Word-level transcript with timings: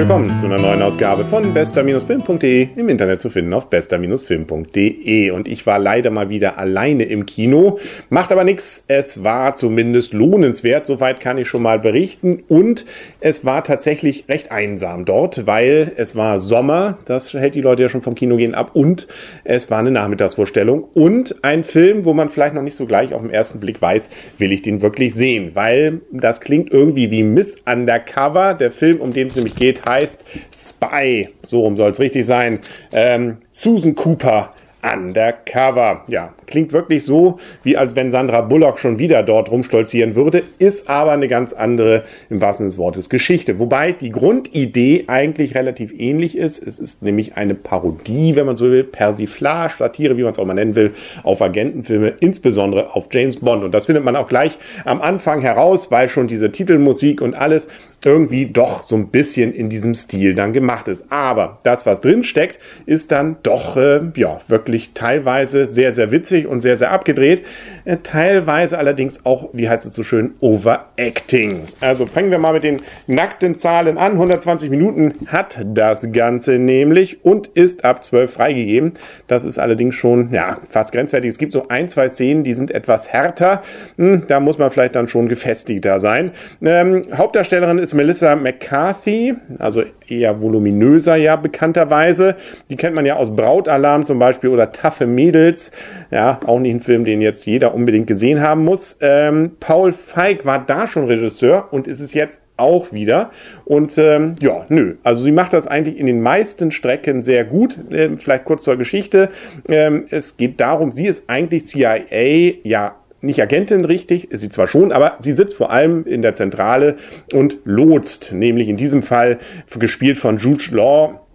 willkommen 0.00 0.34
zu 0.38 0.46
einer 0.46 0.56
neuen 0.56 0.80
Ausgabe 0.80 1.26
von 1.26 1.52
bester-film.de 1.52 2.68
im 2.74 2.88
Internet 2.88 3.20
zu 3.20 3.28
finden 3.28 3.52
auf 3.52 3.68
bester-film.de. 3.68 5.30
Und 5.30 5.46
ich 5.46 5.66
war 5.66 5.78
leider 5.78 6.08
mal 6.08 6.30
wieder 6.30 6.56
alleine 6.56 7.04
im 7.04 7.26
Kino. 7.26 7.78
Macht 8.08 8.32
aber 8.32 8.42
nichts. 8.42 8.86
Es 8.88 9.24
war 9.24 9.54
zumindest 9.56 10.14
lohnenswert. 10.14 10.86
Soweit 10.86 11.20
kann 11.20 11.36
ich 11.36 11.48
schon 11.48 11.60
mal 11.60 11.78
berichten. 11.78 12.44
Und 12.48 12.86
es 13.20 13.44
war 13.44 13.62
tatsächlich 13.62 14.24
recht 14.30 14.50
einsam 14.50 15.04
dort, 15.04 15.46
weil 15.46 15.92
es 15.96 16.16
war 16.16 16.38
Sommer. 16.38 16.96
Das 17.04 17.34
hält 17.34 17.54
die 17.54 17.60
Leute 17.60 17.82
ja 17.82 17.90
schon 17.90 18.00
vom 18.00 18.14
Kino 18.14 18.36
gehen 18.36 18.54
ab. 18.54 18.70
Und 18.72 19.06
es 19.44 19.70
war 19.70 19.80
eine 19.80 19.90
Nachmittagsvorstellung 19.90 20.82
und 20.94 21.44
ein 21.44 21.62
Film, 21.62 22.06
wo 22.06 22.14
man 22.14 22.30
vielleicht 22.30 22.54
noch 22.54 22.62
nicht 22.62 22.76
so 22.76 22.86
gleich 22.86 23.12
auf 23.12 23.20
den 23.20 23.30
ersten 23.30 23.60
Blick 23.60 23.82
weiß, 23.82 24.08
will 24.38 24.50
ich 24.50 24.62
den 24.62 24.80
wirklich 24.80 25.12
sehen. 25.12 25.50
Weil 25.52 26.00
das 26.10 26.40
klingt 26.40 26.72
irgendwie 26.72 27.10
wie 27.10 27.22
Miss 27.22 27.58
Undercover. 27.70 28.54
Der 28.54 28.70
Film, 28.70 29.02
um 29.02 29.12
den 29.12 29.26
es 29.26 29.36
nämlich 29.36 29.56
geht, 29.56 29.89
heißt 29.90 30.24
Spy. 30.54 31.28
So 31.44 31.60
rum 31.60 31.76
soll 31.76 31.90
es 31.90 32.00
richtig 32.00 32.24
sein. 32.24 32.60
Ähm, 32.92 33.38
Susan 33.50 33.94
Cooper 33.94 34.52
Undercover. 34.82 36.04
Ja, 36.08 36.32
klingt 36.46 36.72
wirklich 36.72 37.04
so, 37.04 37.38
wie 37.62 37.76
als 37.76 37.96
wenn 37.96 38.10
Sandra 38.10 38.40
Bullock 38.40 38.78
schon 38.78 38.98
wieder 38.98 39.22
dort 39.22 39.50
rumstolzieren 39.50 40.14
würde, 40.14 40.42
ist 40.58 40.88
aber 40.88 41.12
eine 41.12 41.28
ganz 41.28 41.52
andere, 41.52 42.04
im 42.30 42.40
wahrsten 42.40 42.64
Sinne 42.64 42.70
des 42.70 42.78
Wortes, 42.78 43.10
Geschichte. 43.10 43.58
Wobei 43.58 43.92
die 43.92 44.10
Grundidee 44.10 45.04
eigentlich 45.06 45.54
relativ 45.54 45.92
ähnlich 45.98 46.36
ist. 46.36 46.66
Es 46.66 46.78
ist 46.78 47.02
nämlich 47.02 47.36
eine 47.36 47.54
Parodie, 47.54 48.36
wenn 48.36 48.46
man 48.46 48.56
so 48.56 48.70
will, 48.70 48.84
Persiflage, 48.84 49.74
Satire, 49.78 50.16
wie 50.16 50.22
man 50.22 50.32
es 50.32 50.38
auch 50.38 50.46
mal 50.46 50.54
nennen 50.54 50.76
will, 50.76 50.92
auf 51.22 51.42
Agentenfilme, 51.42 52.14
insbesondere 52.20 52.94
auf 52.94 53.08
James 53.12 53.36
Bond. 53.36 53.64
Und 53.64 53.72
das 53.72 53.86
findet 53.86 54.04
man 54.04 54.16
auch 54.16 54.28
gleich 54.28 54.58
am 54.84 55.02
Anfang 55.02 55.42
heraus, 55.42 55.90
weil 55.90 56.08
schon 56.08 56.26
diese 56.26 56.52
Titelmusik 56.52 57.20
und 57.20 57.34
alles 57.34 57.68
irgendwie 58.04 58.46
doch 58.46 58.82
so 58.82 58.96
ein 58.96 59.08
bisschen 59.08 59.52
in 59.52 59.68
diesem 59.68 59.94
Stil 59.94 60.34
dann 60.34 60.52
gemacht 60.52 60.88
ist. 60.88 61.04
Aber 61.10 61.58
das, 61.62 61.86
was 61.86 62.00
drin 62.00 62.24
steckt, 62.24 62.58
ist 62.86 63.12
dann 63.12 63.36
doch 63.42 63.76
äh, 63.76 64.00
ja 64.16 64.40
wirklich 64.48 64.92
teilweise 64.94 65.66
sehr, 65.66 65.92
sehr 65.92 66.10
witzig 66.10 66.46
und 66.46 66.62
sehr, 66.62 66.76
sehr 66.76 66.90
abgedreht. 66.90 67.44
Äh, 67.84 67.98
teilweise 68.02 68.78
allerdings 68.78 69.24
auch, 69.26 69.50
wie 69.52 69.68
heißt 69.68 69.86
es 69.86 69.94
so 69.94 70.02
schön, 70.02 70.34
Overacting. 70.40 71.64
Also 71.80 72.06
fangen 72.06 72.30
wir 72.30 72.38
mal 72.38 72.52
mit 72.52 72.64
den 72.64 72.82
nackten 73.06 73.54
Zahlen 73.54 73.98
an. 73.98 74.12
120 74.12 74.70
Minuten 74.70 75.26
hat 75.26 75.58
das 75.64 76.10
Ganze 76.12 76.58
nämlich 76.58 77.24
und 77.24 77.48
ist 77.48 77.84
ab 77.84 78.02
12 78.02 78.32
freigegeben. 78.32 78.92
Das 79.26 79.44
ist 79.44 79.58
allerdings 79.58 79.94
schon 79.94 80.32
ja 80.32 80.58
fast 80.68 80.92
grenzwertig. 80.92 81.28
Es 81.28 81.38
gibt 81.38 81.52
so 81.52 81.68
ein, 81.68 81.88
zwei 81.88 82.08
Szenen, 82.08 82.44
die 82.44 82.54
sind 82.54 82.70
etwas 82.70 83.08
härter. 83.08 83.62
Hm, 83.96 84.24
da 84.26 84.40
muss 84.40 84.58
man 84.58 84.70
vielleicht 84.70 84.94
dann 84.94 85.08
schon 85.08 85.28
gefestigter 85.28 86.00
sein. 86.00 86.32
Ähm, 86.62 87.02
Hauptdarstellerin 87.12 87.78
ist 87.78 87.89
ist 87.90 87.94
Melissa 87.94 88.36
McCarthy, 88.36 89.34
also 89.58 89.82
eher 90.06 90.40
voluminöser 90.40 91.16
ja 91.16 91.34
bekannterweise. 91.34 92.36
Die 92.68 92.76
kennt 92.76 92.94
man 92.94 93.04
ja 93.04 93.16
aus 93.16 93.34
Brautalarm 93.34 94.06
zum 94.06 94.20
Beispiel 94.20 94.50
oder 94.50 94.70
Taffe 94.70 95.06
Mädels. 95.06 95.72
Ja, 96.12 96.40
auch 96.46 96.60
nicht 96.60 96.74
ein 96.74 96.80
Film, 96.80 97.04
den 97.04 97.20
jetzt 97.20 97.46
jeder 97.46 97.74
unbedingt 97.74 98.06
gesehen 98.06 98.40
haben 98.40 98.64
muss. 98.64 98.98
Ähm, 99.00 99.52
Paul 99.58 99.92
Feig 99.92 100.46
war 100.46 100.64
da 100.64 100.86
schon 100.86 101.06
Regisseur 101.06 101.68
und 101.72 101.88
ist 101.88 101.98
es 101.98 102.14
jetzt 102.14 102.42
auch 102.56 102.92
wieder. 102.92 103.30
Und 103.64 103.98
ähm, 103.98 104.36
ja, 104.40 104.66
nö. 104.68 104.96
Also 105.02 105.24
sie 105.24 105.32
macht 105.32 105.52
das 105.52 105.66
eigentlich 105.66 105.98
in 105.98 106.06
den 106.06 106.20
meisten 106.20 106.70
Strecken 106.70 107.24
sehr 107.24 107.44
gut. 107.44 107.76
Ähm, 107.90 108.18
vielleicht 108.18 108.44
kurz 108.44 108.62
zur 108.62 108.76
Geschichte. 108.76 109.30
Ähm, 109.68 110.04
es 110.10 110.36
geht 110.36 110.60
darum, 110.60 110.92
sie 110.92 111.06
ist 111.06 111.28
eigentlich 111.28 111.66
CIA, 111.66 112.54
ja, 112.62 112.99
nicht 113.20 113.40
Agentin 113.40 113.84
richtig, 113.84 114.30
ist 114.30 114.40
sie 114.40 114.48
zwar 114.48 114.68
schon, 114.68 114.92
aber 114.92 115.16
sie 115.20 115.34
sitzt 115.34 115.56
vor 115.56 115.70
allem 115.70 116.04
in 116.06 116.22
der 116.22 116.34
Zentrale 116.34 116.96
und 117.32 117.58
lotst, 117.64 118.32
nämlich 118.32 118.68
in 118.68 118.76
diesem 118.76 119.02
Fall 119.02 119.38
gespielt 119.78 120.18
von 120.18 120.38
Jude 120.38 120.74
Law, 120.74 121.26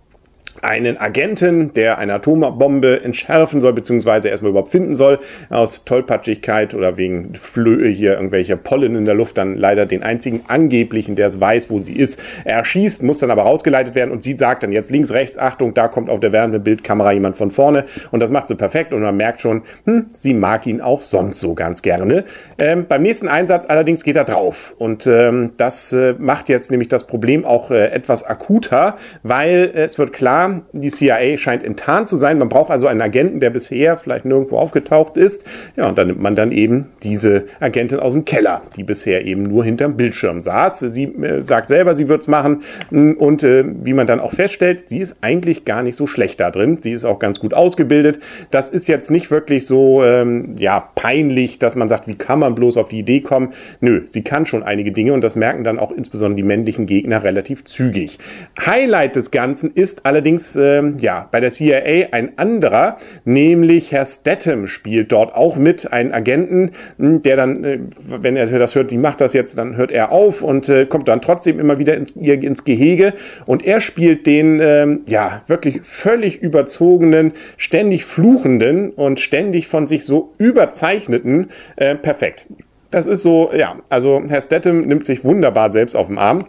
einen 0.62 0.98
Agenten, 0.98 1.74
der 1.74 1.98
eine 1.98 2.16
Atombombe 2.16 3.04
entschärfen 3.04 3.62
soll, 3.62 3.74
beziehungsweise 3.74 4.30
erstmal 4.30 4.52
überhaupt 4.52 4.72
finden 4.72 4.96
soll, 4.96 5.20
aus 5.50 5.86
Tollpatschigkeit 5.86 6.74
oder 6.74 6.98
wegen 6.98 7.36
Flöhe 7.36 7.90
hier 7.90 8.14
irgendwelche 8.14 8.58
Pollen 8.58 8.96
in 8.96 9.06
der 9.06 9.16
Luft, 9.16 9.38
dann 9.38 9.58
leider 9.58 9.86
den 9.86 10.04
einzigen 10.04 10.42
angeblichen, 10.48 11.16
der 11.16 11.28
es 11.28 11.40
weiß, 11.40 11.70
wo 11.70 11.82
sie 11.82 11.94
ist, 11.94 12.22
erschießt, 12.46 13.04
muss 13.04 13.20
dann 13.20 13.32
aber 13.32 13.44
rausgeleitet 13.44 13.96
werden 13.96 14.12
und 14.12 14.24
sie 14.24 14.38
sagt 14.38 14.64
dann 14.64 14.72
jetzt 14.72 14.92
links, 14.92 15.12
rechts, 15.12 15.38
Achtung, 15.38 15.74
da 15.74 15.88
kommt 15.88 16.10
auf 16.10 16.20
der 16.20 16.32
wärmenden 16.32 16.64
Bildkamera 16.64 17.12
jemand 17.12 17.38
von 17.38 17.52
vorne. 17.52 17.86
Und 18.12 18.20
das 18.20 18.30
macht 18.30 18.48
sie 18.48 18.56
perfekt 18.56 18.94
und 18.94 19.02
man 19.02 19.18
merkt 19.18 19.42
schon, 19.42 19.64
hm, 19.86 20.08
sie 20.14 20.34
mag 20.34 20.66
ihn 20.68 20.82
auch 20.82 21.02
sonst 21.02 21.40
so 21.40 21.54
ganz 21.54 21.82
gerne. 21.82 22.26
Ähm, 22.58 22.86
beim 22.88 23.02
nächsten 23.02 23.28
Einsatz 23.28 23.68
allerdings 23.68 24.04
geht 24.04 24.16
er 24.16 24.24
drauf. 24.24 24.76
Und 24.78 25.08
ähm, 25.08 25.52
das 25.58 25.94
äh, 25.94 26.16
macht 26.18 26.50
jetzt 26.50 26.72
nämlich 26.72 26.88
das 26.88 27.08
Problem 27.08 27.46
auch 27.46 27.72
äh, 27.72 27.88
etwas 27.88 28.24
akuter, 28.24 28.98
weil 29.24 29.72
äh, 29.74 29.84
es 29.84 29.98
wird 29.98 30.14
klar, 30.14 30.45
die 30.72 30.90
CIA 30.90 31.38
scheint 31.38 31.64
enttarnt 31.64 32.08
zu 32.08 32.18
sein. 32.18 32.38
Man 32.38 32.50
braucht 32.50 32.72
also 32.72 32.88
einen 32.88 33.02
Agenten, 33.02 33.40
der 33.40 33.50
bisher 33.50 33.98
vielleicht 33.98 34.26
nirgendwo 34.26 34.58
aufgetaucht 34.58 35.18
ist. 35.18 35.46
Ja, 35.76 35.88
und 35.88 35.98
dann 35.98 36.08
nimmt 36.08 36.22
man 36.22 36.36
dann 36.36 36.52
eben 36.52 36.90
diese 37.04 37.46
Agentin 37.60 38.00
aus 38.00 38.14
dem 38.14 38.26
Keller, 38.26 38.62
die 38.76 38.84
bisher 38.84 39.26
eben 39.26 39.44
nur 39.44 39.64
hinterm 39.64 39.98
Bildschirm 39.98 40.42
saß. 40.42 40.80
Sie 40.80 41.04
äh, 41.04 41.44
sagt 41.44 41.68
selber, 41.68 41.96
sie 41.96 42.08
wird 42.08 42.22
es 42.22 42.28
machen. 42.28 42.64
Und 42.92 43.44
äh, 43.44 43.64
wie 43.84 43.94
man 43.94 44.08
dann 44.08 44.20
auch 44.20 44.34
feststellt, 44.34 44.90
sie 44.90 45.00
ist 45.00 45.18
eigentlich 45.22 45.66
gar 45.66 45.84
nicht 45.84 45.96
so 45.96 46.08
schlecht 46.08 46.40
da 46.40 46.52
drin. 46.52 46.78
Sie 46.80 46.92
ist 46.92 47.06
auch 47.06 47.20
ganz 47.20 47.40
gut 47.40 47.54
ausgebildet. 47.54 48.20
Das 48.52 48.70
ist 48.70 48.88
jetzt 48.88 49.12
nicht 49.12 49.32
wirklich 49.32 49.66
so 49.66 50.04
ähm, 50.04 50.56
ja, 50.60 50.90
peinlich, 50.96 51.60
dass 51.60 51.76
man 51.76 51.90
sagt, 51.90 52.08
wie 52.08 52.16
kann 52.16 52.40
man 52.40 52.56
bloß 52.56 52.78
auf 52.78 52.90
die 52.90 53.00
Idee 53.00 53.22
kommen? 53.22 53.54
Nö, 53.80 54.04
sie 54.08 54.24
kann 54.24 54.46
schon 54.46 54.64
einige 54.64 54.92
Dinge 54.92 55.14
und 55.14 55.22
das 55.22 55.36
merken 55.36 55.64
dann 55.64 55.80
auch 55.80 55.92
insbesondere 55.92 56.38
die 56.38 56.44
männlichen 56.44 56.86
Gegner 56.86 57.24
relativ 57.24 57.64
zügig. 57.64 58.20
Highlight 58.66 59.16
des 59.16 59.32
Ganzen 59.32 59.72
ist 59.74 60.06
allerdings 60.06 60.35
allerdings 60.36 60.56
äh, 60.56 61.04
ja, 61.04 61.28
bei 61.32 61.40
der 61.40 61.52
CIA 61.52 62.10
ein 62.12 62.38
anderer, 62.38 62.98
nämlich 63.24 63.92
Herr 63.92 64.06
Statham 64.06 64.68
spielt 64.68 65.12
dort 65.12 65.34
auch 65.34 65.56
mit, 65.56 65.92
einen 65.92 66.12
Agenten, 66.12 66.72
hm, 66.98 67.22
der 67.22 67.36
dann, 67.36 67.64
äh, 67.64 67.80
wenn 68.08 68.36
er 68.36 68.48
das 68.48 68.76
hört, 68.76 68.90
sie 68.90 68.98
macht 68.98 69.22
das 69.22 69.34
jetzt, 69.34 69.58
dann 69.58 69.78
hört 69.78 69.92
er 69.92 70.12
auf 70.12 70.42
und 70.42 70.70
äh, 70.70 70.86
kommt 70.86 71.08
dann 71.08 71.22
trotzdem 71.22 71.60
immer 71.60 71.80
wieder 71.80 71.96
ins, 71.96 72.12
ins 72.12 72.64
Gehege 72.64 73.14
und 73.46 73.66
er 73.66 73.82
spielt 73.82 74.28
den, 74.28 74.60
ähm, 74.62 75.02
ja, 75.08 75.44
wirklich 75.48 75.82
völlig 75.84 76.42
überzogenen, 76.42 77.34
ständig 77.58 78.06
fluchenden 78.06 78.92
und 78.92 79.20
ständig 79.20 79.68
von 79.68 79.88
sich 79.88 80.06
so 80.06 80.34
überzeichneten 80.38 81.48
äh, 81.76 81.96
perfekt. 81.96 82.46
Das 82.92 83.06
ist 83.06 83.24
so, 83.24 83.50
ja, 83.54 83.78
also 83.90 84.22
Herr 84.28 84.42
Statham 84.42 84.82
nimmt 84.82 85.06
sich 85.06 85.24
wunderbar 85.24 85.72
selbst 85.72 85.96
auf 85.96 86.08
den 86.08 86.18
Arm. 86.18 86.46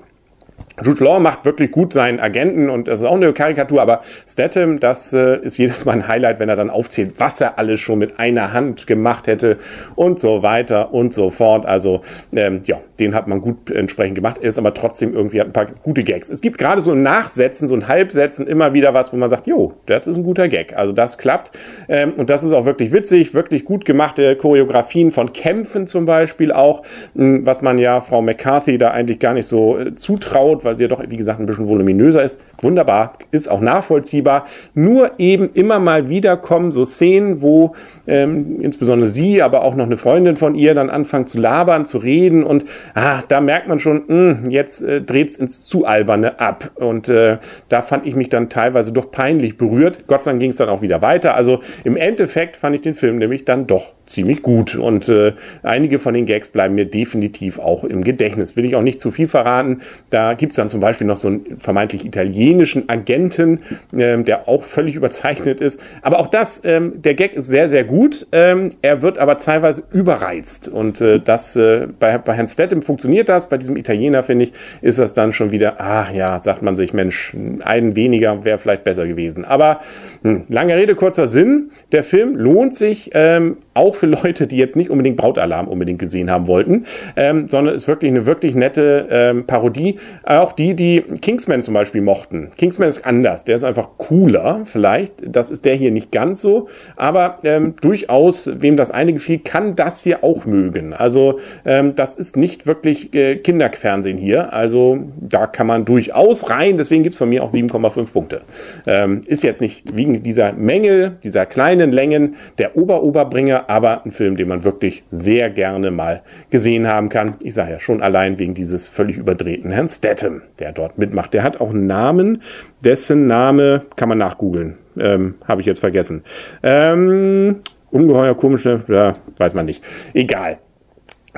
Jude 0.84 1.04
Law 1.04 1.20
macht 1.20 1.46
wirklich 1.46 1.70
gut 1.70 1.94
seinen 1.94 2.20
Agenten 2.20 2.68
und 2.68 2.86
das 2.86 3.00
ist 3.00 3.06
auch 3.06 3.14
eine 3.14 3.32
Karikatur, 3.32 3.80
aber 3.80 4.02
Statham, 4.28 4.78
das 4.78 5.10
äh, 5.14 5.38
ist 5.38 5.56
jedes 5.56 5.86
Mal 5.86 5.92
ein 5.92 6.08
Highlight, 6.08 6.38
wenn 6.38 6.50
er 6.50 6.56
dann 6.56 6.68
aufzählt, 6.68 7.14
was 7.16 7.40
er 7.40 7.58
alles 7.58 7.80
schon 7.80 7.98
mit 7.98 8.18
einer 8.18 8.52
Hand 8.52 8.86
gemacht 8.86 9.26
hätte 9.26 9.56
und 9.94 10.20
so 10.20 10.42
weiter 10.42 10.92
und 10.92 11.14
so 11.14 11.30
fort. 11.30 11.64
Also 11.64 12.02
ähm, 12.34 12.60
ja, 12.66 12.78
den 13.00 13.14
hat 13.14 13.26
man 13.26 13.40
gut 13.40 13.70
entsprechend 13.70 14.16
gemacht. 14.16 14.36
Er 14.42 14.50
ist 14.50 14.58
aber 14.58 14.74
trotzdem 14.74 15.14
irgendwie 15.14 15.40
hat 15.40 15.46
ein 15.46 15.52
paar 15.54 15.66
gute 15.82 16.04
Gags. 16.04 16.28
Es 16.28 16.42
gibt 16.42 16.58
gerade 16.58 16.82
so 16.82 16.92
ein 16.92 17.02
Nachsetzen, 17.02 17.68
so 17.68 17.74
ein 17.74 17.88
Halbsetzen 17.88 18.46
immer 18.46 18.74
wieder 18.74 18.92
was, 18.92 19.14
wo 19.14 19.16
man 19.16 19.30
sagt, 19.30 19.46
jo, 19.46 19.72
das 19.86 20.06
ist 20.06 20.16
ein 20.16 20.24
guter 20.24 20.48
Gag. 20.48 20.76
Also 20.76 20.92
das 20.92 21.16
klappt 21.16 21.52
ähm, 21.88 22.12
und 22.18 22.28
das 22.28 22.44
ist 22.44 22.52
auch 22.52 22.66
wirklich 22.66 22.92
witzig, 22.92 23.32
wirklich 23.32 23.64
gut 23.64 23.86
gemachte 23.86 24.36
Choreografien 24.36 25.10
von 25.10 25.32
Kämpfen 25.32 25.86
zum 25.86 26.04
Beispiel 26.04 26.52
auch, 26.52 26.82
mh, 27.14 27.46
was 27.46 27.62
man 27.62 27.78
ja 27.78 28.02
Frau 28.02 28.20
McCarthy 28.20 28.76
da 28.76 28.90
eigentlich 28.90 29.20
gar 29.20 29.32
nicht 29.32 29.46
so 29.46 29.78
äh, 29.78 29.94
zutraut 29.94 30.45
weil 30.64 30.76
sie 30.76 30.84
ja 30.84 30.88
doch, 30.88 31.02
wie 31.06 31.16
gesagt, 31.16 31.40
ein 31.40 31.46
bisschen 31.46 31.68
voluminöser 31.68 32.22
ist. 32.22 32.42
Wunderbar, 32.60 33.14
ist 33.30 33.50
auch 33.50 33.60
nachvollziehbar. 33.60 34.46
Nur 34.74 35.12
eben 35.18 35.50
immer 35.54 35.78
mal 35.78 36.08
wieder 36.08 36.36
kommen 36.36 36.70
so 36.70 36.84
Szenen, 36.84 37.42
wo 37.42 37.74
ähm, 38.06 38.60
insbesondere 38.60 39.08
sie, 39.08 39.42
aber 39.42 39.62
auch 39.62 39.74
noch 39.74 39.86
eine 39.86 39.96
Freundin 39.96 40.36
von 40.36 40.54
ihr 40.54 40.74
dann 40.74 40.90
anfangen 40.90 41.26
zu 41.26 41.40
labern, 41.40 41.86
zu 41.86 41.98
reden 41.98 42.44
und 42.44 42.64
ah, 42.94 43.22
da 43.28 43.40
merkt 43.40 43.68
man 43.68 43.80
schon, 43.80 44.04
mh, 44.06 44.38
hm, 44.42 44.50
jetzt 44.50 44.82
äh, 44.82 45.00
dreht 45.00 45.30
es 45.30 45.36
ins 45.36 45.64
zu 45.64 45.84
alberne 45.84 46.40
ab. 46.40 46.70
Und 46.76 47.08
äh, 47.08 47.38
da 47.68 47.82
fand 47.82 48.06
ich 48.06 48.14
mich 48.14 48.28
dann 48.28 48.48
teilweise 48.48 48.92
doch 48.92 49.10
peinlich 49.10 49.56
berührt. 49.56 50.04
Gott 50.06 50.22
sei 50.22 50.30
Dank 50.30 50.40
ging 50.40 50.50
es 50.50 50.56
dann 50.56 50.68
auch 50.68 50.82
wieder 50.82 51.02
weiter. 51.02 51.34
Also 51.34 51.60
im 51.84 51.96
Endeffekt 51.96 52.56
fand 52.56 52.74
ich 52.74 52.80
den 52.80 52.94
Film 52.94 53.18
nämlich 53.18 53.44
dann 53.44 53.66
doch 53.66 53.95
ziemlich 54.06 54.42
gut. 54.42 54.76
Und 54.76 55.08
äh, 55.08 55.32
einige 55.62 55.98
von 55.98 56.14
den 56.14 56.26
Gags 56.26 56.48
bleiben 56.48 56.74
mir 56.74 56.86
definitiv 56.86 57.58
auch 57.58 57.84
im 57.84 58.02
Gedächtnis. 58.04 58.56
Will 58.56 58.64
ich 58.64 58.76
auch 58.76 58.82
nicht 58.82 59.00
zu 59.00 59.10
viel 59.10 59.28
verraten. 59.28 59.82
Da 60.10 60.34
gibt 60.34 60.52
es 60.52 60.56
dann 60.56 60.70
zum 60.70 60.80
Beispiel 60.80 61.06
noch 61.06 61.16
so 61.16 61.28
einen 61.28 61.58
vermeintlich 61.58 62.04
italienischen 62.04 62.88
Agenten, 62.88 63.60
ähm, 63.92 64.24
der 64.24 64.48
auch 64.48 64.62
völlig 64.62 64.94
überzeichnet 64.94 65.60
ist. 65.60 65.80
Aber 66.02 66.20
auch 66.20 66.28
das, 66.28 66.62
ähm, 66.64 67.02
der 67.02 67.14
Gag 67.14 67.34
ist 67.34 67.48
sehr, 67.48 67.68
sehr 67.68 67.84
gut. 67.84 68.26
Ähm, 68.32 68.70
er 68.82 69.02
wird 69.02 69.18
aber 69.18 69.38
teilweise 69.38 69.82
überreizt. 69.92 70.68
Und 70.68 71.00
äh, 71.00 71.20
das 71.20 71.56
äh, 71.56 71.88
bei, 71.98 72.18
bei 72.18 72.34
Herrn 72.34 72.48
Statham 72.48 72.82
funktioniert 72.82 73.28
das. 73.28 73.48
Bei 73.48 73.58
diesem 73.58 73.76
Italiener, 73.76 74.22
finde 74.22 74.46
ich, 74.46 74.52
ist 74.82 74.98
das 74.98 75.12
dann 75.12 75.32
schon 75.32 75.50
wieder, 75.50 75.76
ach 75.78 76.12
ja, 76.12 76.38
sagt 76.38 76.62
man 76.62 76.76
sich, 76.76 76.92
Mensch, 76.92 77.34
einen 77.60 77.96
weniger 77.96 78.44
wäre 78.44 78.58
vielleicht 78.58 78.84
besser 78.84 79.06
gewesen. 79.06 79.44
Aber 79.44 79.80
hm, 80.22 80.44
lange 80.48 80.76
Rede, 80.76 80.94
kurzer 80.94 81.28
Sinn. 81.28 81.70
Der 81.92 82.04
Film 82.04 82.36
lohnt 82.36 82.76
sich 82.76 83.10
ähm, 83.14 83.58
auch 83.74 83.95
für 83.96 84.06
Leute, 84.06 84.46
die 84.46 84.56
jetzt 84.56 84.76
nicht 84.76 84.90
unbedingt 84.90 85.16
Brautalarm 85.16 85.68
unbedingt 85.68 85.98
gesehen 85.98 86.30
haben 86.30 86.46
wollten, 86.46 86.86
ähm, 87.16 87.48
sondern 87.48 87.74
ist 87.74 87.88
wirklich 87.88 88.10
eine 88.10 88.26
wirklich 88.26 88.54
nette 88.54 89.08
ähm, 89.10 89.46
Parodie. 89.46 89.98
Auch 90.24 90.52
die, 90.52 90.74
die 90.74 91.02
Kingsman 91.20 91.62
zum 91.62 91.74
Beispiel 91.74 92.02
mochten. 92.02 92.50
Kingsman 92.56 92.88
ist 92.88 93.04
anders, 93.06 93.44
der 93.44 93.56
ist 93.56 93.64
einfach 93.64 93.90
cooler 93.98 94.60
vielleicht. 94.64 95.14
Das 95.26 95.50
ist 95.50 95.64
der 95.64 95.74
hier 95.74 95.90
nicht 95.90 96.12
ganz 96.12 96.40
so, 96.40 96.68
aber 96.96 97.38
ähm, 97.44 97.74
durchaus, 97.80 98.50
wem 98.60 98.76
das 98.76 98.90
eine 98.90 99.12
gefiel, 99.12 99.38
kann 99.38 99.76
das 99.76 100.02
hier 100.02 100.24
auch 100.24 100.46
mögen. 100.46 100.92
Also 100.92 101.38
ähm, 101.64 101.94
das 101.96 102.16
ist 102.16 102.36
nicht 102.36 102.66
wirklich 102.66 103.14
äh, 103.14 103.36
Kinderfernsehen 103.36 104.18
hier. 104.18 104.52
Also 104.52 104.98
da 105.20 105.46
kann 105.46 105.66
man 105.66 105.84
durchaus 105.84 106.50
rein. 106.50 106.76
Deswegen 106.78 107.02
gibt 107.02 107.14
es 107.14 107.18
von 107.18 107.28
mir 107.28 107.42
auch 107.42 107.50
7,5 107.50 108.06
Punkte. 108.12 108.42
Ähm, 108.86 109.20
ist 109.26 109.42
jetzt 109.42 109.60
nicht 109.60 109.96
wegen 109.96 110.22
dieser 110.22 110.52
Menge, 110.52 111.16
dieser 111.22 111.46
kleinen 111.46 111.92
Längen 111.92 112.36
der 112.58 112.76
Ober-Oberbringer, 112.76 113.68
aber 113.68 113.85
ein 113.94 114.12
Film, 114.12 114.36
den 114.36 114.48
man 114.48 114.64
wirklich 114.64 115.04
sehr 115.10 115.50
gerne 115.50 115.90
mal 115.90 116.22
gesehen 116.50 116.86
haben 116.86 117.08
kann. 117.08 117.34
Ich 117.42 117.54
sage 117.54 117.72
ja 117.72 117.80
schon 117.80 118.02
allein 118.02 118.38
wegen 118.38 118.54
dieses 118.54 118.88
völlig 118.88 119.16
überdrehten 119.16 119.70
Herrn 119.70 119.88
Statham, 119.88 120.42
der 120.58 120.72
dort 120.72 120.98
mitmacht. 120.98 121.34
Der 121.34 121.42
hat 121.42 121.60
auch 121.60 121.70
einen 121.70 121.86
Namen, 121.86 122.42
dessen 122.84 123.26
Name 123.26 123.82
kann 123.96 124.08
man 124.08 124.18
nachgoogeln. 124.18 124.76
Ähm, 124.98 125.34
Habe 125.46 125.60
ich 125.60 125.66
jetzt 125.66 125.80
vergessen. 125.80 126.24
Ähm, 126.62 127.60
ungeheuer 127.90 128.36
komische, 128.36 128.82
ja, 128.88 129.14
weiß 129.38 129.54
man 129.54 129.66
nicht. 129.66 129.82
Egal. 130.14 130.58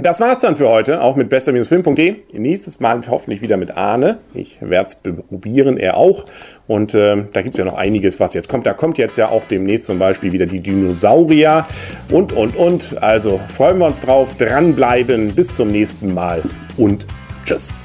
Das 0.02 0.20
war's 0.20 0.40
dann 0.40 0.56
für 0.56 0.68
heute, 0.68 1.02
auch 1.02 1.16
mit 1.16 1.28
besser-film.de. 1.28 2.16
Nächstes 2.32 2.80
Mal 2.80 3.00
hoffentlich 3.08 3.42
wieder 3.42 3.56
mit 3.56 3.76
Arne. 3.76 4.18
Ich 4.34 4.58
werde 4.60 4.88
es 4.88 4.94
probieren, 4.94 5.76
er 5.76 5.96
auch. 5.96 6.24
Und 6.66 6.94
äh, 6.94 7.24
da 7.32 7.42
gibt's 7.42 7.58
ja 7.58 7.64
noch 7.64 7.76
einiges, 7.76 8.20
was 8.20 8.34
jetzt 8.34 8.48
kommt. 8.48 8.66
Da 8.66 8.74
kommt 8.74 8.98
jetzt 8.98 9.16
ja 9.16 9.28
auch 9.28 9.42
demnächst 9.48 9.86
zum 9.86 9.98
Beispiel 9.98 10.32
wieder 10.32 10.46
die 10.46 10.60
Dinosaurier 10.60 11.66
und, 12.10 12.32
und, 12.32 12.56
und. 12.56 13.02
Also 13.02 13.40
freuen 13.48 13.78
wir 13.78 13.86
uns 13.86 14.00
drauf, 14.00 14.36
dranbleiben. 14.38 15.34
Bis 15.34 15.56
zum 15.56 15.70
nächsten 15.70 16.14
Mal 16.14 16.42
und 16.76 17.06
tschüss. 17.44 17.80